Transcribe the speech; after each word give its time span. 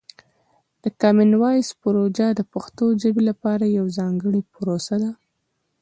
د 0.83 0.85
کامن 1.01 1.31
وایس 1.41 1.69
پروژه 1.83 2.27
د 2.35 2.41
پښتو 2.53 2.85
ژبې 3.01 3.21
لپاره 3.29 3.73
یوه 3.77 3.91
ځانګړې 3.99 4.41
پروسه 4.53 4.95
ده. 5.03 5.11